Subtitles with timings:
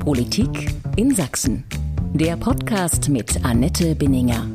[0.00, 1.64] Politik in Sachsen.
[2.14, 4.46] Der Podcast mit Annette Binninger.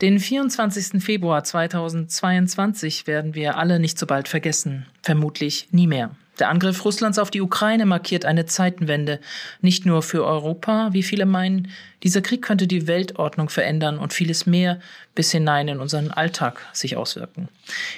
[0.00, 1.02] Den 24.
[1.02, 4.86] Februar 2022 werden wir alle nicht so bald vergessen.
[5.02, 6.12] Vermutlich nie mehr.
[6.38, 9.20] Der Angriff Russlands auf die Ukraine markiert eine Zeitenwende,
[9.62, 11.70] nicht nur für Europa, wie viele meinen,
[12.02, 14.78] dieser Krieg könnte die Weltordnung verändern und vieles mehr
[15.14, 17.48] bis hinein in unseren Alltag sich auswirken.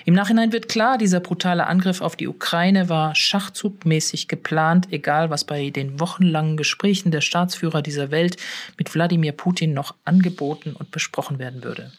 [0.04, 5.44] Im Nachhinein wird klar, dieser brutale Angriff auf die Ukraine war schachzugmäßig geplant, egal was
[5.44, 8.36] bei den wochenlangen Gesprächen der Staatsführer dieser Welt
[8.78, 11.90] mit Wladimir Putin noch angeboten und besprochen werden würde.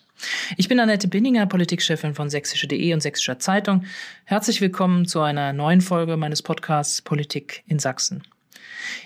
[0.57, 3.85] Ich bin Annette Binninger, Politikchefin von sächsische.de und Sächsischer Zeitung.
[4.25, 8.23] Herzlich willkommen zu einer neuen Folge meines Podcasts Politik in Sachsen.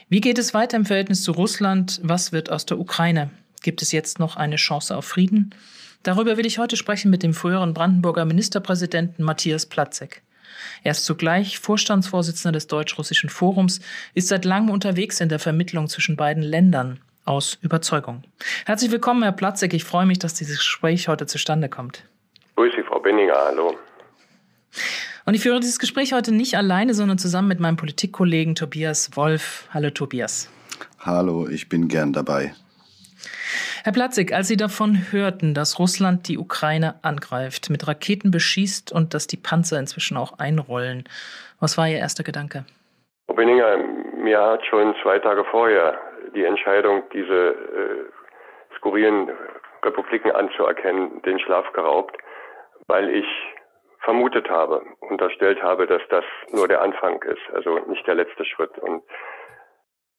[0.10, 2.00] Wie geht es weiter im Verhältnis zu Russland?
[2.04, 3.30] Was wird aus der Ukraine?
[3.62, 5.54] Gibt es jetzt noch eine Chance auf Frieden?
[6.04, 10.22] Darüber will ich heute sprechen mit dem früheren Brandenburger Ministerpräsidenten Matthias Platzek.
[10.84, 13.80] Er ist zugleich Vorstandsvorsitzender des Deutsch-Russischen Forums,
[14.14, 18.24] ist seit langem unterwegs in der Vermittlung zwischen beiden Ländern aus Überzeugung.
[18.66, 19.74] Herzlich willkommen, Herr Platzek.
[19.74, 22.04] Ich freue mich, dass dieses Gespräch heute zustande kommt.
[22.56, 23.36] Grüß Sie, Frau Benninger.
[23.36, 23.76] Hallo.
[25.26, 29.68] Und ich führe dieses Gespräch heute nicht alleine, sondern zusammen mit meinem Politikkollegen Tobias Wolf.
[29.74, 30.50] Hallo, Tobias.
[31.00, 32.54] Hallo, ich bin gern dabei.
[33.84, 39.14] Herr Platzig, als Sie davon hörten, dass Russland die Ukraine angreift, mit Raketen beschießt und
[39.14, 41.04] dass die Panzer inzwischen auch einrollen,
[41.60, 42.66] was war Ihr erster Gedanke?
[43.28, 43.78] Frau Benninger,
[44.24, 45.98] mir hat schon zwei Tage vorher
[46.34, 49.32] die Entscheidung, diese äh, skurrilen
[49.84, 52.18] Republiken anzuerkennen, den Schlaf geraubt,
[52.88, 53.28] weil ich
[54.00, 58.78] vermutet habe, unterstellt habe, dass das nur der Anfang ist, also nicht der letzte Schritt.
[58.80, 59.04] Und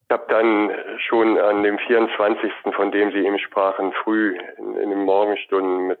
[0.07, 4.89] ich habe dann schon an dem 24., von dem Sie eben sprachen, früh in, in
[4.89, 5.99] den Morgenstunden mit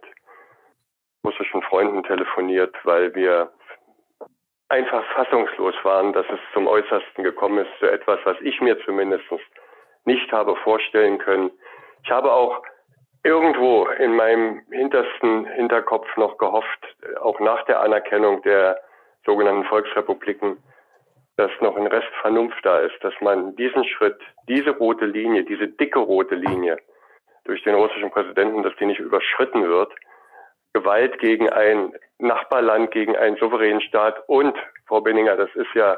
[1.25, 3.51] russischen Freunden telefoniert, weil wir
[4.69, 9.25] einfach fassungslos waren, dass es zum Äußersten gekommen ist, zu etwas, was ich mir zumindest
[10.05, 11.51] nicht habe vorstellen können.
[12.03, 12.61] Ich habe auch
[13.23, 18.79] irgendwo in meinem hintersten Hinterkopf noch gehofft, auch nach der Anerkennung der
[19.25, 20.57] sogenannten Volksrepubliken,
[21.37, 25.67] dass noch ein Rest Vernunft da ist, dass man diesen Schritt, diese rote Linie, diese
[25.67, 26.77] dicke rote Linie
[27.45, 29.91] durch den russischen Präsidenten, dass die nicht überschritten wird,
[30.73, 34.55] Gewalt gegen ein Nachbarland, gegen einen souveränen Staat und,
[34.87, 35.97] Frau Benninger, das ist ja,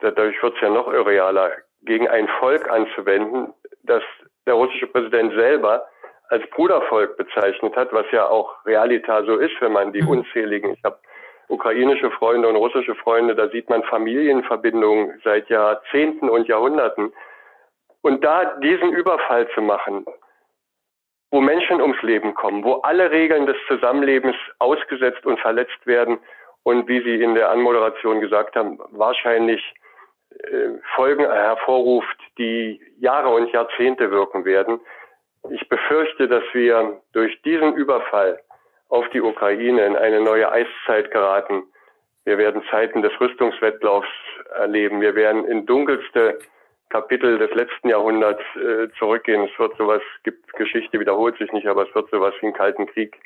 [0.00, 1.52] dadurch wird es ja noch irrealer,
[1.82, 3.52] gegen ein Volk anzuwenden,
[3.82, 4.02] das
[4.46, 5.86] der russische Präsident selber
[6.28, 10.08] als Brudervolk bezeichnet hat, was ja auch Realita so ist, wenn man die mhm.
[10.08, 10.98] unzähligen, ich habe
[11.48, 17.12] ukrainische Freunde und russische Freunde, da sieht man Familienverbindungen seit Jahrzehnten und Jahrhunderten.
[18.02, 20.04] Und da diesen Überfall zu machen,
[21.30, 26.18] wo Menschen ums Leben kommen, wo alle Regeln des Zusammenlebens ausgesetzt und verletzt werden
[26.62, 29.62] und wie Sie in der Anmoderation gesagt haben, wahrscheinlich
[30.94, 34.80] Folgen hervorruft, die Jahre und Jahrzehnte wirken werden.
[35.50, 38.40] Ich befürchte, dass wir durch diesen Überfall
[38.88, 41.64] auf die Ukraine in eine neue Eiszeit geraten.
[42.24, 44.08] Wir werden Zeiten des Rüstungswettlaufs
[44.54, 45.00] erleben.
[45.00, 46.38] Wir werden in dunkelste
[46.88, 49.48] Kapitel des letzten Jahrhunderts äh, zurückgehen.
[49.50, 52.86] Es wird sowas, gibt Geschichte wiederholt sich nicht, aber es wird sowas wie einen Kalten
[52.86, 53.18] Krieg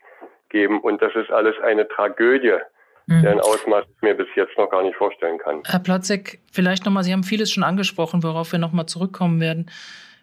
[0.48, 0.80] geben.
[0.80, 2.58] Und das ist alles eine Tragödie,
[3.06, 3.22] mhm.
[3.22, 5.62] deren Ausmaß ich mir bis jetzt noch gar nicht vorstellen kann.
[5.66, 9.70] Herr Platzek, vielleicht nochmal, Sie haben vieles schon angesprochen, worauf wir nochmal zurückkommen werden.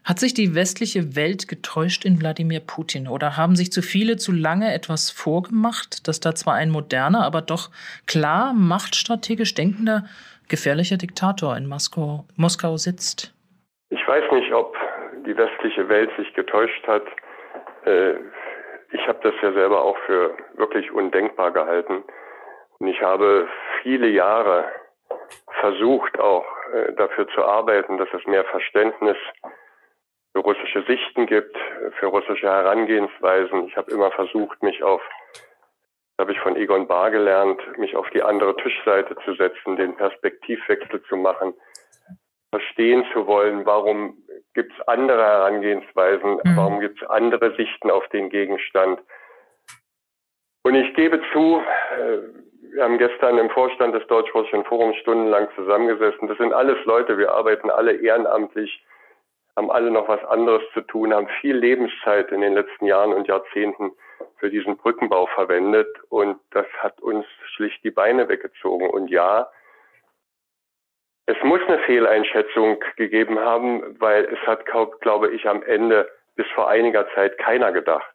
[0.05, 4.31] Hat sich die westliche Welt getäuscht in Wladimir Putin oder haben sich zu viele zu
[4.31, 7.69] lange etwas vorgemacht, dass da zwar ein moderner, aber doch
[8.07, 10.05] klar machtstrategisch denkender,
[10.47, 13.33] gefährlicher Diktator in Moskau, Moskau sitzt?
[13.89, 14.75] Ich weiß nicht, ob
[15.25, 17.03] die westliche Welt sich getäuscht hat.
[17.85, 18.13] Äh,
[18.91, 22.03] ich habe das ja selber auch für wirklich undenkbar gehalten.
[22.79, 23.47] Und ich habe
[23.83, 24.65] viele Jahre
[25.59, 29.17] versucht, auch äh, dafür zu arbeiten, dass es mehr Verständnis
[30.33, 31.57] für russische Sichten gibt,
[31.99, 33.67] für russische Herangehensweisen.
[33.67, 35.01] Ich habe immer versucht, mich auf,
[36.19, 41.01] habe ich von Egon Bahr gelernt, mich auf die andere Tischseite zu setzen, den Perspektivwechsel
[41.03, 41.53] zu machen,
[42.51, 44.17] verstehen zu wollen, warum
[44.53, 46.57] gibt es andere Herangehensweisen, mhm.
[46.57, 49.01] warum gibt es andere Sichten auf den Gegenstand.
[50.63, 51.61] Und ich gebe zu,
[51.97, 52.19] äh,
[52.71, 56.27] wir haben gestern im Vorstand des Deutsch-Russischen Forums stundenlang zusammengesessen.
[56.27, 58.83] Das sind alles Leute, wir arbeiten alle ehrenamtlich
[59.59, 63.27] haben alle noch was anderes zu tun, haben viel Lebenszeit in den letzten Jahren und
[63.27, 63.91] Jahrzehnten
[64.37, 67.25] für diesen Brückenbau verwendet und das hat uns
[67.55, 68.89] schlicht die Beine weggezogen.
[68.89, 69.51] Und ja,
[71.25, 74.65] es muss eine Fehleinschätzung gegeben haben, weil es hat,
[75.01, 78.13] glaube ich, am Ende bis vor einiger Zeit keiner gedacht,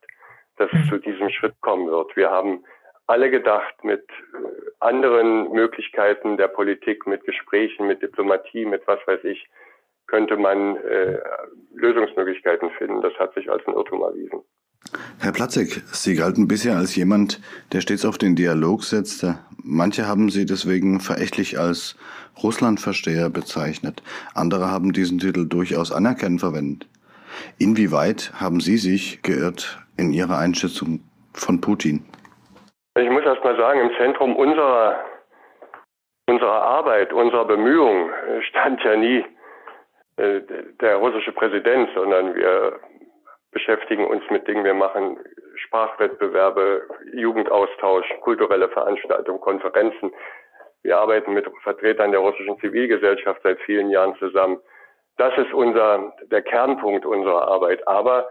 [0.56, 2.16] dass es zu diesem Schritt kommen wird.
[2.16, 2.64] Wir haben
[3.06, 4.36] alle gedacht mit äh,
[4.80, 9.48] anderen Möglichkeiten der Politik, mit Gesprächen, mit Diplomatie, mit was weiß ich,
[10.06, 11.18] könnte man äh,
[11.74, 13.02] Lösungsmöglichkeiten finden.
[13.02, 14.40] Das hat sich als ein Irrtum erwiesen.
[15.18, 17.40] Herr Platzek, Sie galten bisher als jemand,
[17.72, 19.38] der stets auf den Dialog setzte.
[19.56, 21.96] Manche haben Sie deswegen verächtlich als
[22.42, 24.02] Russlandversteher bezeichnet.
[24.34, 26.86] Andere haben diesen Titel durchaus anerkennend verwendet.
[27.58, 31.00] Inwieweit haben Sie sich geirrt in Ihrer Einschätzung
[31.32, 32.04] von Putin?
[32.96, 35.04] Ich muss erst mal sagen, im Zentrum unserer,
[36.28, 38.12] unserer Arbeit, unserer Bemühungen
[38.42, 39.24] stand ja nie
[40.16, 40.40] äh,
[40.80, 42.78] der russische Präsident, sondern wir
[43.50, 44.64] beschäftigen uns mit Dingen.
[44.64, 45.18] Wir machen
[45.56, 46.82] Sprachwettbewerbe,
[47.14, 50.12] Jugendaustausch, kulturelle Veranstaltungen, Konferenzen.
[50.82, 54.60] Wir arbeiten mit Vertretern der russischen Zivilgesellschaft seit vielen Jahren zusammen.
[55.16, 57.86] Das ist unser, der Kernpunkt unserer Arbeit.
[57.88, 58.28] Aber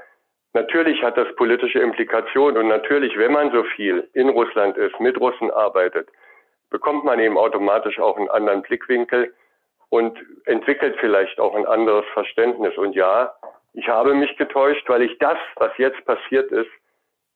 [0.53, 5.19] natürlich hat das politische Implikationen und natürlich, wenn man so viel in Russland ist, mit
[5.19, 6.09] Russen arbeitet,
[6.69, 9.33] bekommt man eben automatisch auch einen anderen Blickwinkel
[9.89, 12.75] und entwickelt vielleicht auch ein anderes Verständnis.
[12.77, 13.33] Und ja,
[13.73, 16.71] ich habe mich getäuscht, weil ich das, was jetzt passiert ist,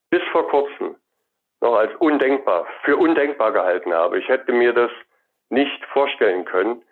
[0.10, 0.96] bis vor kurzem
[1.62, 4.20] noch als undenkbar, für undenkbar gehalten habe.
[4.20, 4.92] Ich hätte mir das
[5.50, 6.84] nicht vorstellen können.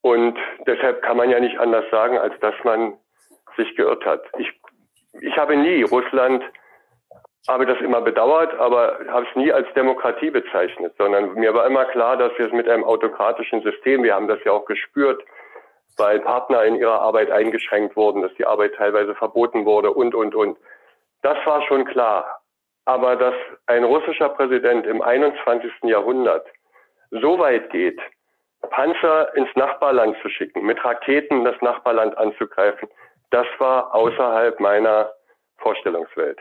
[0.00, 2.96] Und deshalb kann man ja nicht anders sagen, als dass man
[3.56, 4.22] sich geirrt hat.
[4.38, 4.57] Ich,
[5.20, 6.42] ich habe nie Russland,
[7.48, 11.86] habe das immer bedauert, aber habe es nie als Demokratie bezeichnet, sondern mir war immer
[11.86, 15.22] klar, dass wir es mit einem autokratischen System, wir haben das ja auch gespürt,
[15.96, 20.34] weil Partner in ihrer Arbeit eingeschränkt wurden, dass die Arbeit teilweise verboten wurde und, und,
[20.34, 20.58] und.
[21.22, 22.40] Das war schon klar.
[22.84, 23.34] Aber dass
[23.66, 25.70] ein russischer Präsident im 21.
[25.82, 26.46] Jahrhundert
[27.10, 28.00] so weit geht,
[28.70, 32.88] Panzer ins Nachbarland zu schicken, mit Raketen das Nachbarland anzugreifen,
[33.30, 35.10] das war außerhalb meiner
[35.58, 36.38] Vorstellungswelt.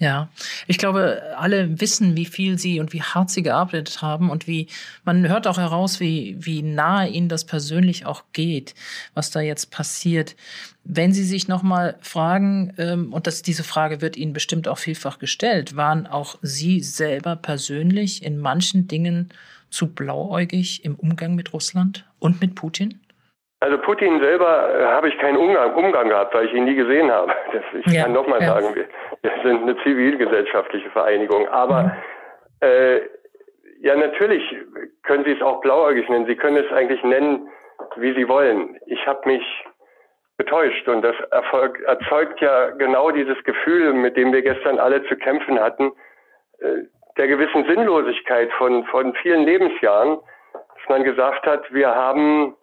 [0.00, 0.30] Ja,
[0.66, 4.66] ich glaube, alle wissen, wie viel sie und wie hart sie gearbeitet haben und wie
[5.04, 8.74] man hört auch heraus, wie, wie nahe ihnen das persönlich auch geht,
[9.12, 10.36] was da jetzt passiert.
[10.84, 15.18] Wenn Sie sich nochmal fragen, ähm, und das, diese Frage wird Ihnen bestimmt auch vielfach
[15.18, 19.28] gestellt, waren auch Sie selber persönlich in manchen Dingen
[19.68, 23.00] zu blauäugig im Umgang mit Russland und mit Putin?
[23.62, 27.10] Also Putin selber äh, habe ich keinen Umgang, Umgang gehabt, weil ich ihn nie gesehen
[27.10, 27.32] habe.
[27.52, 28.54] Das, ich ja, kann nochmal ja.
[28.54, 28.86] sagen, wir,
[29.22, 31.46] wir, sind eine zivilgesellschaftliche Vereinigung.
[31.48, 31.92] Aber mhm.
[32.60, 33.00] äh,
[33.82, 34.42] ja, natürlich
[35.02, 36.26] können Sie es auch blauäugig nennen.
[36.26, 37.48] Sie können es eigentlich nennen,
[37.96, 38.78] wie Sie wollen.
[38.86, 39.42] Ich habe mich
[40.38, 45.16] getäuscht und das Erfolg, erzeugt ja genau dieses Gefühl, mit dem wir gestern alle zu
[45.16, 45.92] kämpfen hatten,
[46.60, 46.84] äh,
[47.18, 50.18] der gewissen Sinnlosigkeit von, von vielen Lebensjahren,
[50.52, 52.56] dass man gesagt hat, wir haben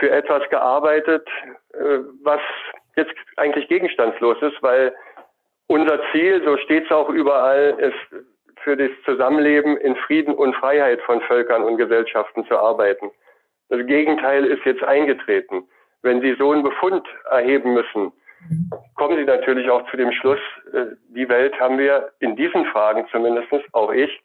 [0.00, 1.28] für etwas gearbeitet,
[1.74, 2.40] äh, was
[2.96, 4.92] jetzt eigentlich gegenstandslos ist, weil
[5.68, 8.24] unser Ziel, so steht es auch überall, ist
[8.64, 13.10] für das Zusammenleben in Frieden und Freiheit von Völkern und Gesellschaften zu arbeiten.
[13.68, 15.68] Das Gegenteil ist jetzt eingetreten.
[16.02, 18.12] Wenn Sie so einen Befund erheben müssen,
[18.96, 20.40] kommen Sie natürlich auch zu dem Schluss,
[20.72, 24.20] äh, die Welt haben wir in diesen Fragen zumindest, auch ich,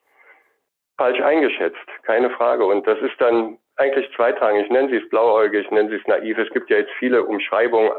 [0.98, 1.88] falsch eingeschätzt.
[2.04, 2.66] Keine Frage.
[2.66, 4.70] Und das ist dann eigentlich zweitrangig.
[4.70, 6.38] Nennen Sie es blauäugig, nennen Sie es naiv.
[6.38, 7.92] Es gibt ja jetzt viele Umschreibungen.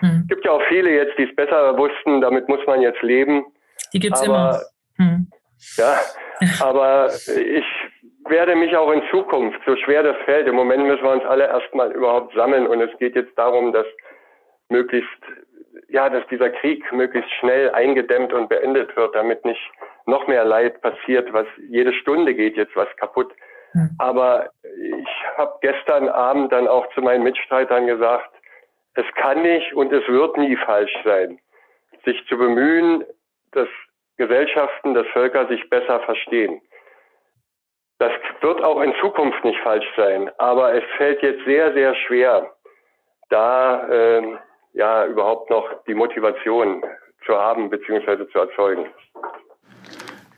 [0.00, 0.20] Hm.
[0.22, 2.20] Es gibt ja auch viele jetzt, die es besser wussten.
[2.20, 3.44] Damit muss man jetzt leben.
[3.92, 4.60] Die gibt es immer.
[4.96, 5.28] Hm.
[5.76, 5.98] Ja,
[6.60, 7.64] aber ich
[8.28, 11.46] werde mich auch in Zukunft, so schwer das fällt, im Moment müssen wir uns alle
[11.46, 13.86] erstmal überhaupt sammeln und es geht jetzt darum, dass
[14.68, 15.08] möglichst,
[15.88, 19.60] ja, dass dieser Krieg möglichst schnell eingedämmt und beendet wird, damit nicht
[20.06, 23.32] noch mehr Leid passiert, was jede Stunde geht jetzt was kaputt.
[23.72, 23.90] Hm.
[23.98, 28.30] Aber ich habe gestern Abend dann auch zu meinen Mitstreitern gesagt,
[28.94, 31.38] es kann nicht und es wird nie falsch sein,
[32.04, 33.04] sich zu bemühen,
[33.52, 33.68] dass
[34.16, 36.60] Gesellschaften, dass Völker sich besser verstehen.
[37.98, 42.50] Das wird auch in Zukunft nicht falsch sein, aber es fällt jetzt sehr, sehr schwer,
[43.30, 44.36] da äh,
[44.72, 46.84] ja überhaupt noch die Motivation
[47.24, 48.28] zu haben bzw.
[48.28, 48.86] zu erzeugen.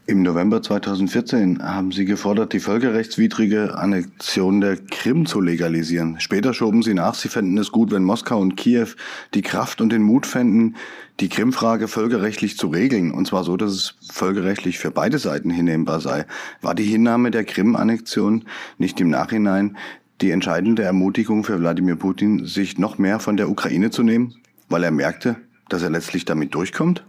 [0.06, 6.20] Im November 2014 haben Sie gefordert, die völkerrechtswidrige Annexion der Krim zu legalisieren.
[6.20, 8.88] Später schoben Sie nach, Sie fänden es gut, wenn Moskau und Kiew
[9.32, 10.76] die Kraft und den Mut fänden,
[11.20, 13.12] die Krim-Frage völkerrechtlich zu regeln.
[13.12, 16.26] Und zwar so, dass es völkerrechtlich für beide Seiten hinnehmbar sei.
[16.60, 18.44] War die Hinnahme der Krim-Annexion
[18.76, 19.78] nicht im Nachhinein
[20.20, 24.34] die entscheidende Ermutigung für Wladimir Putin, sich noch mehr von der Ukraine zu nehmen,
[24.68, 25.36] weil er merkte,
[25.70, 27.04] dass er letztlich damit durchkommt?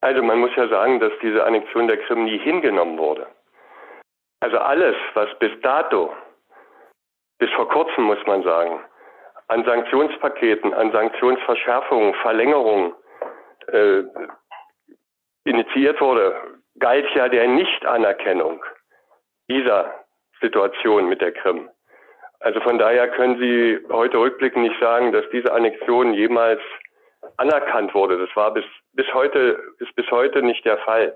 [0.00, 3.26] Also man muss ja sagen, dass diese Annexion der Krim nie hingenommen wurde.
[4.40, 6.14] Also alles, was bis dato,
[7.38, 8.80] bis vor kurzem muss man sagen,
[9.48, 12.94] an Sanktionspaketen, an Sanktionsverschärfungen, Verlängerungen
[13.66, 14.04] äh,
[15.44, 16.34] initiiert wurde,
[16.78, 18.64] galt ja der Nichtanerkennung
[19.50, 19.92] dieser
[20.40, 21.68] Situation mit der Krim.
[22.40, 26.60] Also von daher können Sie heute rückblickend nicht sagen, dass diese Annexion jemals
[27.36, 28.18] anerkannt wurde.
[28.18, 31.14] Das war bis, bis heute, ist bis heute nicht der Fall.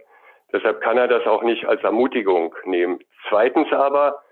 [0.53, 3.01] Deshalb kann er das auch nicht als Ermutigung nehmen.
[3.29, 4.23] Zweitens aber,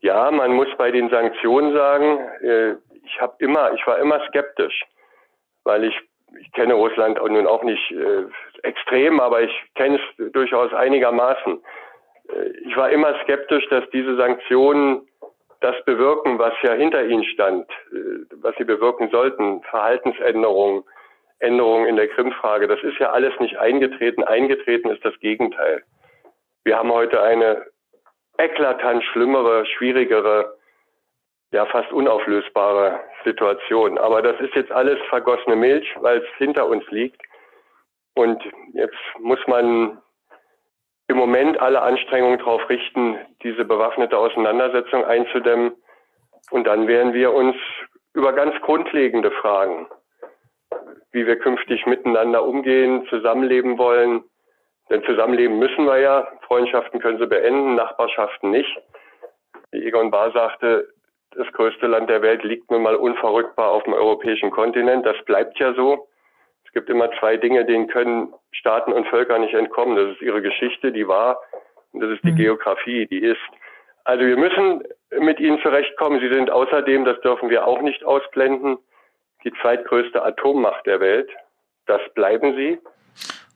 [0.00, 4.84] ja, man muss bei den Sanktionen sagen, äh, ich habe immer, ich war immer skeptisch,
[5.64, 5.98] weil ich,
[6.40, 8.24] ich kenne Russland nun auch nicht äh,
[8.62, 11.62] extrem, aber ich kenne es durchaus einigermaßen.
[12.28, 15.06] Äh, ich war immer skeptisch, dass diese Sanktionen
[15.60, 17.68] das bewirken, was ja hinter ihnen stand,
[18.40, 20.84] was sie bewirken sollten, Verhaltensänderungen,
[21.40, 22.68] Änderungen in der Krim-Frage.
[22.68, 24.22] Das ist ja alles nicht eingetreten.
[24.24, 25.82] Eingetreten ist das Gegenteil.
[26.64, 27.66] Wir haben heute eine
[28.38, 30.56] eklatant schlimmere, schwierigere,
[31.52, 33.98] ja fast unauflösbare Situation.
[33.98, 37.20] Aber das ist jetzt alles vergossene Milch, weil es hinter uns liegt.
[38.14, 38.42] Und
[38.72, 40.00] jetzt muss man
[41.08, 45.72] im Moment alle Anstrengungen darauf richten, diese bewaffnete Auseinandersetzung einzudämmen.
[46.50, 47.56] Und dann werden wir uns
[48.14, 49.86] über ganz grundlegende Fragen,
[51.12, 54.24] wie wir künftig miteinander umgehen, zusammenleben wollen.
[54.90, 56.28] Denn zusammenleben müssen wir ja.
[56.46, 58.76] Freundschaften können sie beenden, Nachbarschaften nicht.
[59.70, 60.88] Wie Egon Bahr sagte,
[61.36, 65.06] das größte Land der Welt liegt nun mal unverrückbar auf dem europäischen Kontinent.
[65.06, 66.08] Das bleibt ja so.
[66.64, 69.96] Es gibt immer zwei Dinge, denen können Staaten und Völker nicht entkommen.
[69.96, 71.40] Das ist ihre Geschichte, die war,
[71.92, 72.36] und das ist die mhm.
[72.36, 73.40] Geografie, die ist.
[74.04, 74.82] Also wir müssen
[75.18, 76.20] mit ihnen zurechtkommen.
[76.20, 78.78] Sie sind außerdem, das dürfen wir auch nicht ausblenden,
[79.44, 81.28] die zweitgrößte Atommacht der Welt.
[81.86, 82.78] Das bleiben sie.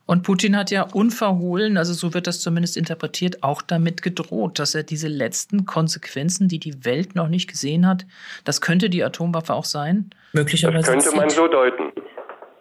[0.07, 4.75] Und Putin hat ja unverhohlen, also so wird das zumindest interpretiert, auch damit gedroht, dass
[4.75, 8.05] er diese letzten Konsequenzen, die die Welt noch nicht gesehen hat,
[8.43, 10.93] das könnte die Atomwaffe auch sein, möglicherweise.
[10.93, 11.91] Das könnte man so deuten.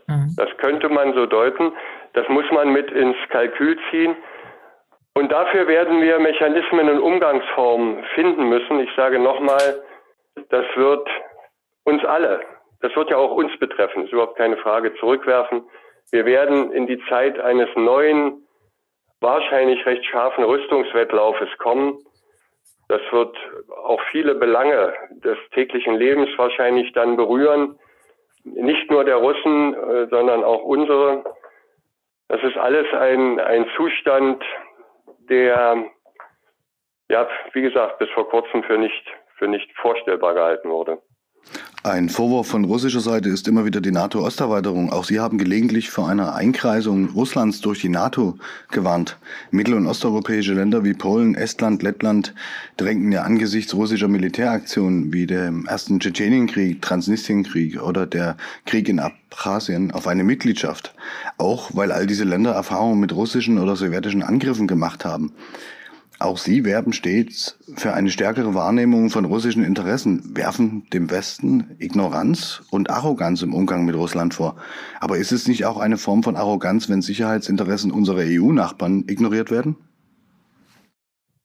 [0.07, 0.35] Mhm.
[0.37, 1.73] Das könnte man so deuten.
[2.15, 4.17] Das muss man mit ins Kalkül ziehen.
[5.15, 8.81] Und dafür werden wir Mechanismen und Umgangsformen finden müssen.
[8.81, 9.83] Ich sage nochmal,
[10.49, 11.09] das wird
[11.85, 12.41] uns alle,
[12.85, 15.65] das wird ja auch uns betreffen, ist überhaupt keine Frage, zurückwerfen.
[16.11, 18.47] Wir werden in die Zeit eines neuen,
[19.21, 21.99] wahrscheinlich recht scharfen Rüstungswettlaufes kommen.
[22.89, 23.35] Das wird
[23.75, 27.79] auch viele Belange des täglichen Lebens wahrscheinlich dann berühren
[28.45, 31.25] nicht nur der Russen, äh, sondern auch unsere.
[32.29, 34.45] Das ist alles ein, ein Zustand,
[35.31, 35.87] der,
[37.09, 39.07] ja, wie gesagt, bis vor kurzem für nicht,
[39.39, 40.99] für nicht vorstellbar gehalten wurde.
[41.87, 44.91] Ein Vorwurf von russischer Seite ist immer wieder die NATO-Osterweiterung.
[44.91, 48.39] Auch Sie haben gelegentlich vor einer Einkreisung Russlands durch die NATO
[48.71, 49.19] gewarnt.
[49.51, 52.33] Mittel- und osteuropäische Länder wie Polen, Estland, Lettland
[52.79, 59.91] drängten ja angesichts russischer Militäraktionen wie dem ersten Tschetschenienkrieg, Transnistrienkrieg oder der Krieg in Abchasien
[59.91, 60.95] auf eine Mitgliedschaft.
[61.37, 65.35] Auch weil all diese Länder Erfahrungen mit russischen oder sowjetischen Angriffen gemacht haben.
[66.21, 72.63] Auch sie werben stets für eine stärkere Wahrnehmung von russischen Interessen, werfen dem Westen Ignoranz
[72.71, 74.55] und Arroganz im Umgang mit Russland vor.
[75.01, 79.77] Aber ist es nicht auch eine Form von Arroganz, wenn Sicherheitsinteressen unserer EU-Nachbarn ignoriert werden?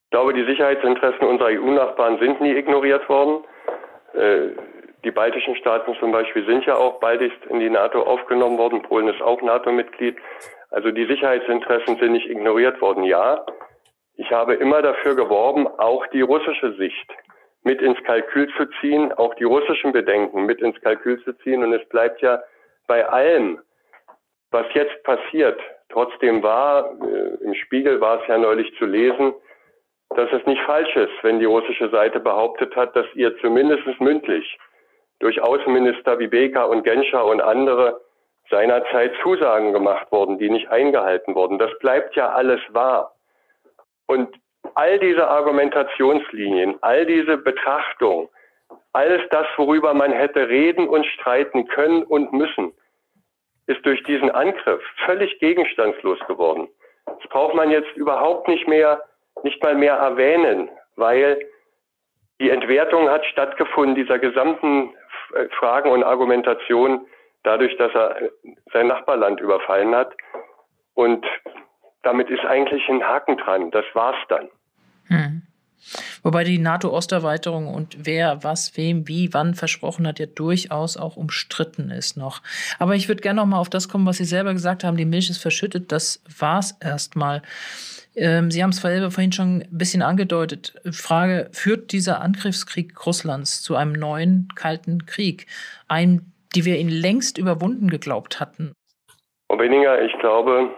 [0.04, 3.44] Ich glaube, die Sicherheitsinteressen unserer EU-Nachbarn sind nie ignoriert worden.
[4.14, 4.50] Äh,
[5.04, 8.82] die baltischen Staaten zum Beispiel sind ja auch baldigst in die NATO aufgenommen worden.
[8.82, 10.16] Polen ist auch NATO-Mitglied.
[10.70, 13.44] Also die Sicherheitsinteressen sind nicht ignoriert worden, ja.
[14.20, 17.10] Ich habe immer dafür geworben, auch die russische Sicht
[17.62, 21.64] mit ins Kalkül zu ziehen, auch die russischen Bedenken mit ins Kalkül zu ziehen.
[21.64, 22.42] Und es bleibt ja
[22.86, 23.62] bei allem,
[24.50, 25.58] was jetzt passiert,
[25.88, 29.32] trotzdem wahr, äh, im Spiegel war es ja neulich zu lesen,
[30.10, 34.58] dass es nicht falsch ist, wenn die russische Seite behauptet hat, dass ihr zumindest mündlich
[35.20, 38.02] durch Außenminister wie Beker und Genscher und andere
[38.50, 41.58] seinerzeit Zusagen gemacht wurden, die nicht eingehalten wurden.
[41.58, 43.14] Das bleibt ja alles wahr.
[44.10, 44.40] Und
[44.74, 48.28] all diese Argumentationslinien, all diese Betrachtung,
[48.92, 52.72] alles das, worüber man hätte reden und streiten können und müssen,
[53.68, 56.66] ist durch diesen Angriff völlig gegenstandslos geworden.
[57.06, 59.00] Das braucht man jetzt überhaupt nicht mehr,
[59.44, 61.38] nicht mal mehr erwähnen, weil
[62.40, 64.92] die Entwertung hat stattgefunden dieser gesamten
[65.36, 67.06] äh, Fragen und Argumentation
[67.44, 68.30] dadurch, dass er
[68.72, 70.16] sein Nachbarland überfallen hat.
[70.94, 71.24] Und
[72.02, 73.70] damit ist eigentlich ein Haken dran.
[73.70, 74.48] Das war's dann.
[75.06, 75.42] Hm.
[76.22, 81.90] Wobei die NATO-Osterweiterung und wer was, wem, wie, wann versprochen hat, ja durchaus auch umstritten
[81.90, 82.42] ist noch.
[82.78, 84.96] Aber ich würde gerne noch mal auf das kommen, was Sie selber gesagt haben.
[84.96, 85.90] Die Milch ist verschüttet.
[85.90, 87.42] Das war's erstmal.
[88.14, 90.74] Ähm, Sie haben es vorhin schon ein bisschen angedeutet.
[90.90, 95.46] Frage, führt dieser Angriffskrieg Russlands zu einem neuen kalten Krieg?
[95.88, 98.72] Einen, die wir ihn längst überwunden geglaubt hatten?
[99.48, 100.70] Frau Benninger, ich glaube,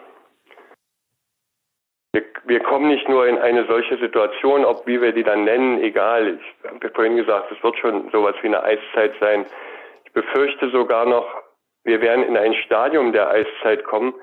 [2.13, 5.81] wir, wir kommen nicht nur in eine solche Situation, ob wie wir die dann nennen,
[5.81, 6.39] egal.
[6.39, 9.47] Ich habe vorhin gesagt, es wird schon sowas wie eine Eiszeit sein.
[10.05, 11.27] Ich befürchte sogar noch,
[11.85, 14.15] wir werden in ein Stadium der Eiszeit kommen.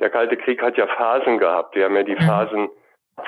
[0.00, 1.74] Der Kalte Krieg hat ja Phasen gehabt.
[1.74, 2.20] Wir haben ja die mhm.
[2.20, 2.68] Phasen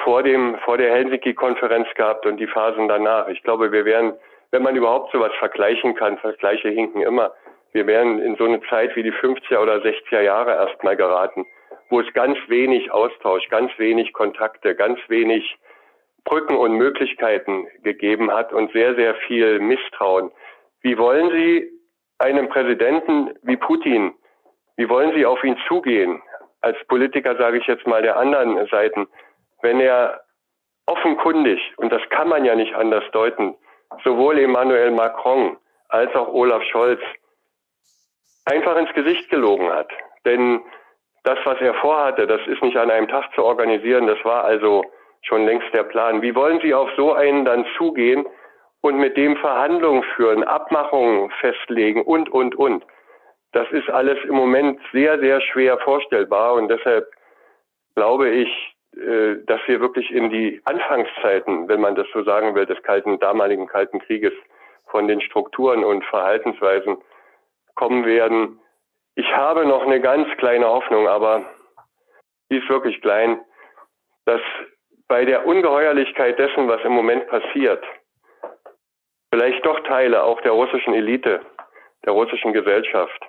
[0.05, 3.29] vor dem, vor der Helsinki-Konferenz gehabt und die Phasen danach.
[3.29, 4.15] Ich glaube, wir werden,
[4.51, 7.33] wenn man überhaupt sowas vergleichen kann, Vergleiche hinken immer,
[7.73, 11.47] wir werden in so eine Zeit wie die 50er oder 60er Jahre erstmal geraten,
[11.93, 15.59] wo es ganz wenig Austausch, ganz wenig Kontakte, ganz wenig
[16.25, 20.31] Brücken und Möglichkeiten gegeben hat und sehr, sehr viel Misstrauen.
[20.81, 21.71] Wie wollen Sie
[22.19, 24.15] einem Präsidenten wie Putin,
[24.77, 26.23] wie wollen Sie auf ihn zugehen?
[26.63, 29.07] Als Politiker sage ich jetzt mal der anderen Seiten,
[29.61, 30.23] wenn er
[30.87, 33.55] offenkundig, und das kann man ja nicht anders deuten,
[34.03, 35.59] sowohl Emmanuel Macron
[35.91, 37.03] als auch Olaf Scholz
[38.47, 39.91] einfach ins Gesicht gelogen hat.
[40.25, 40.63] Denn
[41.25, 44.85] das, was er vorhatte, das ist nicht an einem Tag zu organisieren, das war also
[45.23, 46.23] schon längst der Plan.
[46.23, 48.27] Wie wollen Sie auf so einen dann zugehen
[48.81, 52.85] und mit dem Verhandlungen führen, Abmachungen festlegen und, und, und?
[53.53, 57.09] Das ist alles im Moment sehr, sehr schwer vorstellbar und deshalb
[57.95, 58.49] glaube ich,
[58.97, 63.19] äh, dass wir wirklich in die Anfangszeiten, wenn man das so sagen will, des kalten,
[63.21, 64.33] damaligen Kalten Krieges
[64.87, 66.97] von den Strukturen und Verhaltensweisen
[67.75, 68.59] kommen werden.
[69.15, 71.45] Ich habe noch eine ganz kleine Hoffnung, aber
[72.51, 73.41] die ist wirklich klein,
[74.25, 74.41] dass
[75.09, 77.85] bei der Ungeheuerlichkeit dessen, was im Moment passiert,
[79.31, 81.41] vielleicht doch Teile auch der russischen Elite,
[82.05, 83.21] der russischen Gesellschaft,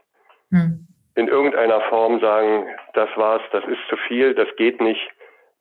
[0.51, 0.87] hm.
[1.15, 5.09] in irgendeiner Form sagen, das war's, das ist zu viel, das geht nicht,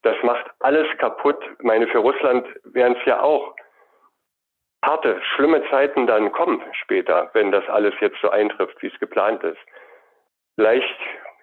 [0.03, 1.39] das macht alles kaputt.
[1.59, 3.55] Ich meine, für Russland wären es ja auch
[4.85, 9.43] harte, schlimme Zeiten dann kommen später, wenn das alles jetzt so eintrifft, wie es geplant
[9.45, 9.61] ist.
[10.57, 10.99] Vielleicht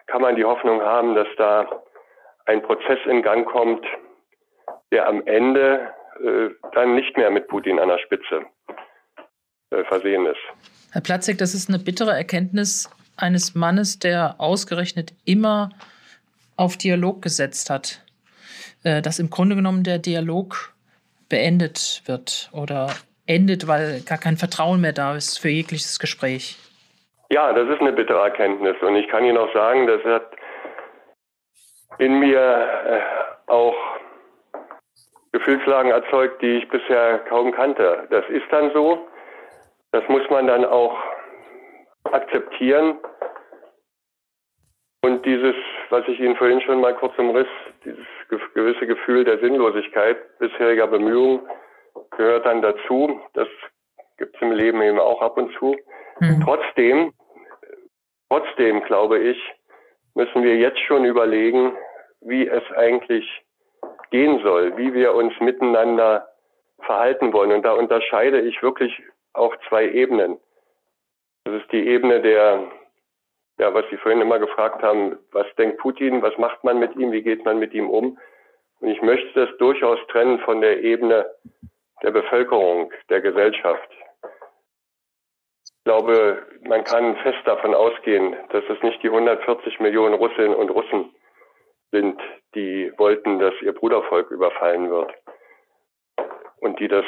[0.08, 1.84] kann man die Hoffnung haben, dass da
[2.46, 3.86] ein Prozess in Gang kommt,
[4.92, 8.46] der am Ende äh, dann nicht mehr mit Putin an der Spitze
[9.72, 10.40] äh, versehen ist.
[10.92, 15.70] Herr Platzek, das ist eine bittere Erkenntnis eines Mannes, der ausgerechnet immer
[16.56, 18.02] auf Dialog gesetzt hat.
[18.84, 20.74] Äh, dass im Grunde genommen der Dialog
[21.28, 22.96] beendet wird oder
[23.26, 26.58] endet, weil gar kein Vertrauen mehr da ist für jegliches Gespräch.
[27.32, 28.76] Ja, das ist eine bittere Erkenntnis.
[28.82, 30.32] Und ich kann Ihnen auch sagen, das hat
[32.00, 33.76] in mir äh, auch
[35.32, 38.08] Gefühlslagen erzeugt, die ich bisher kaum kannte.
[38.10, 39.08] Das ist dann so.
[39.92, 40.98] Das muss man dann auch
[42.04, 42.98] akzeptieren.
[45.02, 45.56] Und dieses,
[45.90, 47.48] was ich Ihnen vorhin schon mal kurz umriss,
[47.86, 48.06] dieses
[48.54, 51.42] gewisse Gefühl der Sinnlosigkeit bisheriger Bemühungen
[52.12, 53.20] gehört dann dazu.
[53.34, 53.48] Das
[54.18, 55.76] gibt es im Leben eben auch ab und zu.
[56.20, 56.42] Mhm.
[56.44, 57.14] Trotzdem,
[58.30, 59.38] trotzdem glaube ich,
[60.16, 61.74] müssen wir jetzt schon überlegen,
[62.22, 63.26] wie es eigentlich
[64.12, 66.28] gehen soll, wie wir uns miteinander
[66.82, 67.52] verhalten wollen.
[67.52, 69.02] Und da unterscheide ich wirklich
[69.34, 70.40] auch zwei Ebenen.
[71.46, 72.64] Das ist die Ebene der,
[73.60, 77.12] ja, was Sie vorhin immer gefragt haben, was denkt Putin, was macht man mit ihm,
[77.12, 78.18] wie geht man mit ihm um?
[78.82, 81.30] Und ich möchte das durchaus trennen von der Ebene
[82.02, 83.90] der Bevölkerung, der Gesellschaft.
[85.90, 90.70] Ich glaube, man kann fest davon ausgehen, dass es nicht die 140 Millionen Russinnen und
[90.70, 91.16] Russen
[91.90, 92.22] sind,
[92.54, 95.12] die wollten, dass ihr Brudervolk überfallen wird
[96.58, 97.06] und die das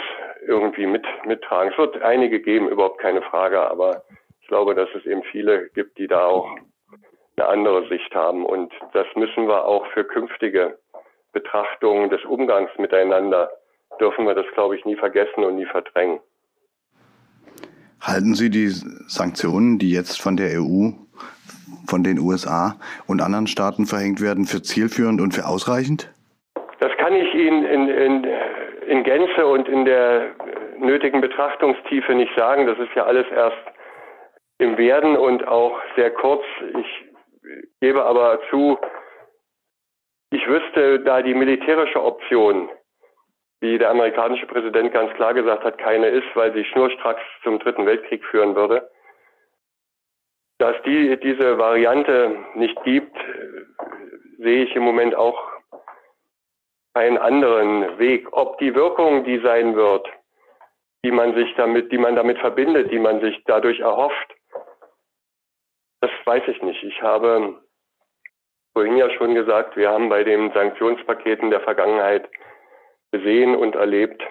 [0.48, 1.72] irgendwie mit, mittragen.
[1.72, 4.02] Es wird einige geben, überhaupt keine Frage, aber
[4.41, 6.50] ich glaube, dass es eben viele gibt, die da auch
[7.38, 8.48] eine andere Sicht haben.
[8.48, 10.80] Und das müssen wir auch für künftige
[11.34, 13.52] Betrachtungen des Umgangs miteinander
[14.00, 16.20] dürfen wir das, glaube ich, nie vergessen und nie verdrängen.
[18.02, 20.90] Halten Sie die Sanktionen, die jetzt von der EU,
[21.88, 22.76] von den USA
[23.08, 26.12] und anderen Staaten verhängt werden, für zielführend und für ausreichend?
[26.80, 28.28] Das kann ich Ihnen in, in,
[28.88, 30.32] in Gänze und in der
[30.80, 32.66] nötigen Betrachtungstiefe nicht sagen.
[32.66, 33.58] Das ist ja alles erst
[34.58, 36.44] im Werden und auch sehr kurz.
[36.80, 37.06] Ich
[37.82, 38.80] gebe aber zu,
[40.32, 42.68] ich wüsste, da die militärische Option
[43.62, 47.86] wie der amerikanische Präsident ganz klar gesagt hat, keine ist, weil sie schnurstracks zum Dritten
[47.86, 48.89] Weltkrieg führen würde.
[50.58, 53.15] Dass die, diese Variante nicht gibt,
[54.39, 55.47] sehe ich im Moment auch
[56.93, 58.28] einen anderen Weg.
[58.32, 60.08] Ob die Wirkung, die sein wird,
[61.06, 64.36] die man sich damit, die man damit verbindet, die man sich dadurch erhofft,
[66.02, 66.84] das weiß ich nicht.
[66.84, 67.62] Ich habe
[68.74, 72.28] vorhin ja schon gesagt, wir haben bei den Sanktionspaketen der Vergangenheit
[73.12, 74.21] gesehen und erlebt,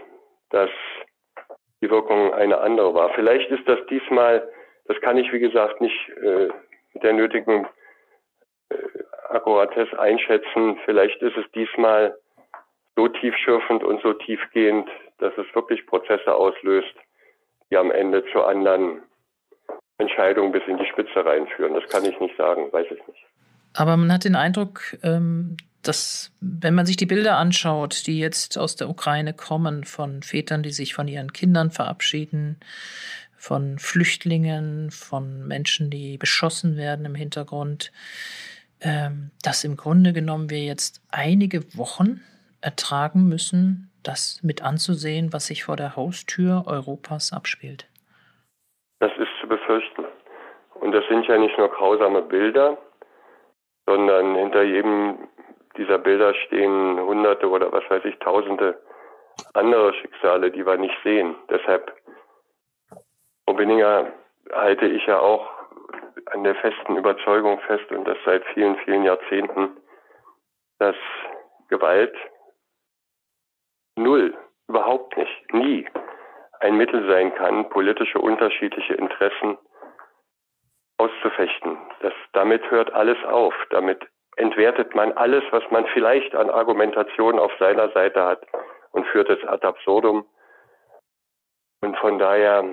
[0.51, 0.71] dass
[1.81, 3.11] die Wirkung eine andere war.
[3.15, 4.49] Vielleicht ist das diesmal,
[4.87, 6.49] das kann ich wie gesagt nicht äh,
[6.93, 7.67] mit der nötigen
[8.71, 8.77] äh,
[9.29, 12.17] Akkuratesse einschätzen, vielleicht ist es diesmal
[12.97, 14.89] so tiefschürfend und so tiefgehend,
[15.19, 16.95] dass es wirklich Prozesse auslöst,
[17.71, 19.03] die am Ende zu anderen
[19.99, 21.75] Entscheidungen bis in die Spitze reinführen.
[21.75, 23.27] Das kann ich nicht sagen, weiß ich nicht.
[23.77, 24.81] Aber man hat den Eindruck,
[25.83, 30.63] dass, wenn man sich die Bilder anschaut, die jetzt aus der Ukraine kommen, von Vätern,
[30.63, 32.61] die sich von ihren Kindern verabschieden,
[33.37, 37.93] von Flüchtlingen, von Menschen, die beschossen werden im Hintergrund,
[38.83, 42.21] ähm, dass im Grunde genommen wir jetzt einige Wochen
[42.61, 47.89] ertragen müssen, das mit anzusehen, was sich vor der Haustür Europas abspielt.
[48.99, 50.05] Das ist zu befürchten.
[50.75, 52.77] Und das sind ja nicht nur grausame Bilder,
[53.87, 55.29] sondern hinter jedem
[55.77, 58.81] dieser Bilder stehen Hunderte oder was weiß ich, Tausende
[59.55, 61.37] andere Schicksale, die wir nicht sehen.
[61.49, 61.95] Deshalb,
[63.45, 64.13] Frau Binninger,
[64.53, 65.49] halte ich ja auch
[66.27, 69.77] an der festen Überzeugung fest und das seit vielen, vielen Jahrzehnten,
[70.79, 70.97] dass
[71.69, 72.15] Gewalt
[73.97, 74.37] null,
[74.69, 75.87] überhaupt nicht, nie
[76.61, 79.57] ein Mittel sein kann, politische unterschiedliche Interessen
[80.99, 81.79] auszufechten.
[82.01, 83.55] Das, damit hört alles auf.
[83.71, 88.43] Damit entwertet man alles, was man vielleicht an Argumentation auf seiner Seite hat
[88.93, 90.25] und führt es ad absurdum.
[91.83, 92.65] Und von daher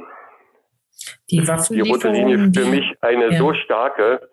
[1.30, 3.38] die, die rote Linie für mich eine ja.
[3.38, 4.30] so starke,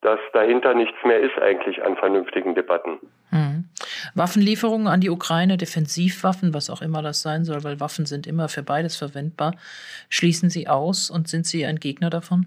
[0.00, 2.98] dass dahinter nichts mehr ist eigentlich an vernünftigen Debatten.
[3.30, 3.68] Hm.
[4.14, 8.48] Waffenlieferungen an die Ukraine, Defensivwaffen, was auch immer das sein soll, weil Waffen sind immer
[8.48, 9.54] für beides verwendbar,
[10.08, 12.46] schließen Sie aus und sind Sie ein Gegner davon?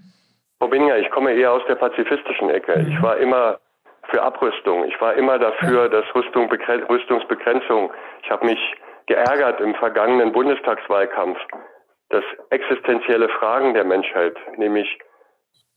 [0.58, 2.78] Frau Binninger, ich komme eher aus der pazifistischen Ecke.
[2.78, 2.92] Mhm.
[2.92, 3.58] Ich war immer
[4.12, 4.84] für Abrüstung.
[4.84, 7.90] Ich war immer dafür, dass Rüstung, Rüstungsbegrenzung.
[8.22, 8.60] Ich habe mich
[9.06, 11.38] geärgert im vergangenen Bundestagswahlkampf,
[12.10, 14.98] dass existenzielle Fragen der Menschheit, nämlich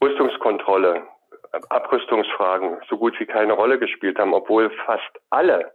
[0.03, 1.03] Rüstungskontrolle,
[1.69, 5.71] Abrüstungsfragen so gut wie keine Rolle gespielt haben, obwohl fast alle,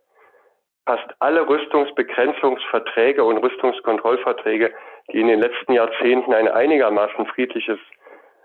[0.84, 4.74] fast alle Rüstungsbegrenzungsverträge und Rüstungskontrollverträge,
[5.10, 7.78] die in den letzten Jahrzehnten ein einigermaßen friedliches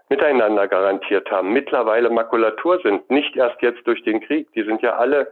[0.10, 4.52] Miteinander garantiert haben, mittlerweile Makulatur sind, nicht erst jetzt durch den Krieg.
[4.54, 5.32] Die sind ja alle,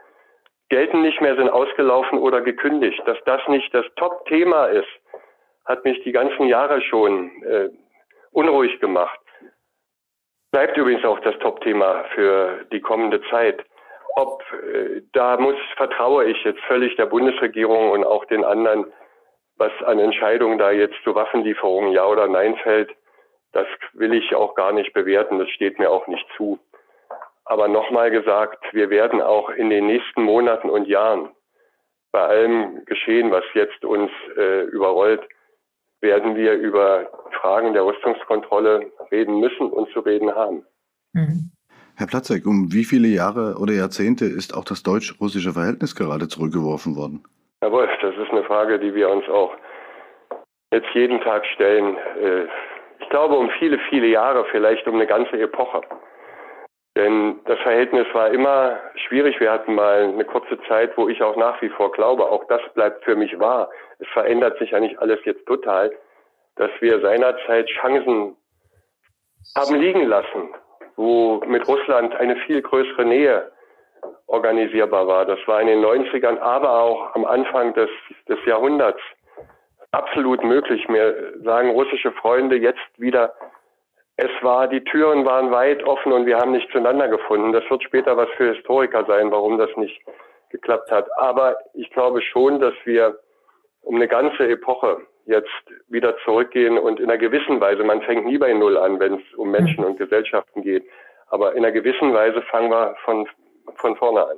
[0.70, 3.02] gelten nicht mehr, sind ausgelaufen oder gekündigt.
[3.06, 4.90] Dass das nicht das Top-Thema ist,
[5.66, 7.70] hat mich die ganzen Jahre schon äh,
[8.32, 9.20] unruhig gemacht.
[10.52, 13.64] Bleibt übrigens auch das Top-Thema für die kommende Zeit.
[14.16, 18.86] Ob äh, da muss, vertraue ich jetzt völlig der Bundesregierung und auch den anderen,
[19.58, 22.92] was an Entscheidungen da jetzt zu Waffenlieferungen ja oder nein fällt.
[23.54, 26.60] Das will ich auch gar nicht bewerten, das steht mir auch nicht zu.
[27.46, 31.30] Aber nochmal gesagt, wir werden auch in den nächsten Monaten und Jahren
[32.12, 35.22] bei allem Geschehen, was jetzt uns äh, überrollt,
[36.00, 37.10] werden wir über
[37.42, 40.66] Fragen der Rüstungskontrolle reden müssen und zu reden haben.
[41.14, 41.52] Mhm.
[41.96, 46.96] Herr Platzek, um wie viele Jahre oder Jahrzehnte ist auch das deutsch-russische Verhältnis gerade zurückgeworfen
[46.96, 47.24] worden?
[47.62, 49.54] Herr Wolf, das ist eine Frage, die wir uns auch
[50.72, 51.98] jetzt jeden Tag stellen.
[52.22, 52.48] Äh,
[53.14, 55.82] glaube, um viele, viele Jahre, vielleicht um eine ganze Epoche.
[56.96, 59.40] Denn das Verhältnis war immer schwierig.
[59.40, 62.62] Wir hatten mal eine kurze Zeit, wo ich auch nach wie vor glaube, auch das
[62.74, 63.70] bleibt für mich wahr.
[64.00, 65.92] Es verändert sich ja nicht alles jetzt total,
[66.56, 68.36] dass wir seinerzeit Chancen
[69.56, 70.50] haben liegen lassen,
[70.96, 73.52] wo mit Russland eine viel größere Nähe
[74.26, 75.26] organisierbar war.
[75.26, 77.90] Das war in den 90ern, aber auch am Anfang des,
[78.28, 79.02] des Jahrhunderts
[79.94, 80.88] absolut möglich.
[80.90, 83.34] Mir sagen russische Freunde jetzt wieder,
[84.18, 87.52] es war, die Türen waren weit offen und wir haben nicht zueinander gefunden.
[87.52, 90.02] Das wird später was für Historiker sein, warum das nicht
[90.50, 91.08] geklappt hat.
[91.18, 93.18] Aber ich glaube schon, dass wir
[93.82, 95.50] um eine ganze Epoche jetzt
[95.88, 99.34] wieder zurückgehen und in einer gewissen Weise, man fängt nie bei Null an, wenn es
[99.36, 100.84] um Menschen und Gesellschaften geht,
[101.28, 103.28] aber in einer gewissen Weise fangen wir von,
[103.76, 104.38] von vorne an.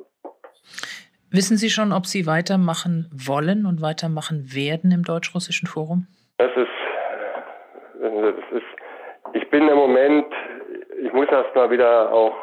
[1.32, 6.08] Wissen Sie schon, ob Sie weitermachen wollen und weitermachen werden im Deutsch-Russischen Forum?
[6.38, 6.68] Das ist,
[8.02, 10.28] das ist, ich bin im Moment,
[11.04, 12.36] ich muss erst mal wieder auch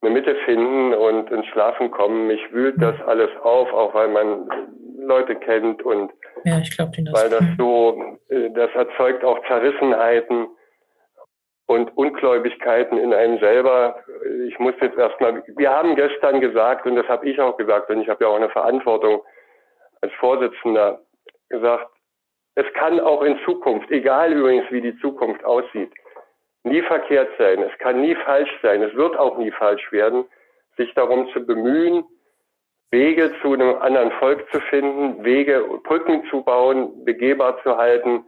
[0.00, 2.26] eine Mitte finden und ins Schlafen kommen.
[2.26, 4.48] Mich wühlt das alles auf, auch weil man
[4.98, 6.12] Leute kennt und
[6.44, 7.12] ja, ich glaub, das.
[7.12, 10.48] weil das so, äh, das erzeugt auch Zerrissenheiten
[11.68, 14.02] und Ungläubigkeiten in einem selber.
[14.46, 18.00] Ich muss jetzt erstmal, wir haben gestern gesagt, und das habe ich auch gesagt, und
[18.00, 19.22] ich habe ja auch eine Verantwortung
[20.00, 21.02] als Vorsitzender
[21.50, 21.90] gesagt,
[22.54, 25.92] es kann auch in Zukunft, egal übrigens wie die Zukunft aussieht,
[26.64, 30.24] nie verkehrt sein, es kann nie falsch sein, es wird auch nie falsch werden,
[30.78, 32.02] sich darum zu bemühen,
[32.90, 38.24] Wege zu einem anderen Volk zu finden, Wege, Brücken zu bauen, begehbar zu halten,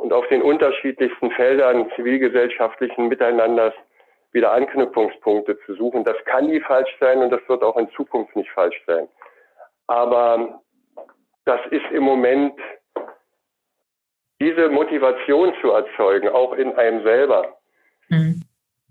[0.00, 3.74] und auf den unterschiedlichsten Feldern zivilgesellschaftlichen Miteinanders
[4.32, 6.04] wieder Anknüpfungspunkte zu suchen.
[6.04, 9.08] Das kann nie falsch sein und das wird auch in Zukunft nicht falsch sein.
[9.86, 10.60] Aber
[11.44, 12.54] das ist im Moment
[14.40, 17.58] diese Motivation zu erzeugen, auch in einem selber,
[18.08, 18.42] mhm.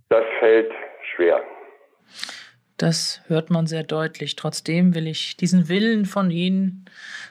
[0.10, 0.72] das fällt
[1.16, 1.42] schwer.
[2.80, 4.38] Das hört man sehr deutlich.
[4.38, 6.86] Trotzdem will ich diesen Willen von Ihnen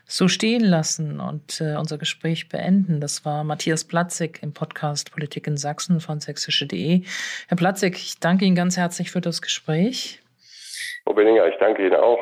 [0.05, 3.01] so stehen lassen und äh, unser Gespräch beenden.
[3.01, 7.03] Das war Matthias Platzig im Podcast Politik in Sachsen von sächsische.de.
[7.49, 10.21] Herr Platzig, ich danke Ihnen ganz herzlich für das Gespräch.
[11.05, 12.19] Frau Benninger, ich danke Ihnen auch.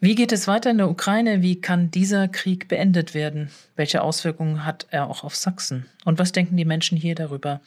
[0.00, 1.42] Wie geht es weiter in der Ukraine?
[1.42, 3.50] Wie kann dieser Krieg beendet werden?
[3.76, 5.84] Welche Auswirkungen hat er auch auf Sachsen?
[6.06, 7.60] Und was denken die Menschen hier darüber?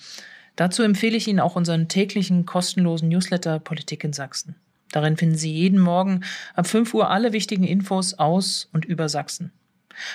[0.56, 4.56] Dazu empfehle ich Ihnen auch unseren täglichen kostenlosen Newsletter Politik in Sachsen.
[4.92, 6.22] Darin finden Sie jeden Morgen
[6.54, 9.52] ab 5 Uhr alle wichtigen Infos aus und über Sachsen.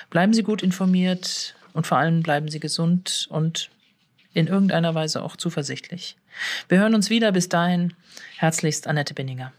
[0.09, 3.71] Bleiben Sie gut informiert und vor allem bleiben Sie gesund und
[4.33, 6.17] in irgendeiner Weise auch zuversichtlich.
[6.69, 7.33] Wir hören uns wieder.
[7.33, 7.95] Bis dahin,
[8.37, 9.53] herzlichst Annette Benninger.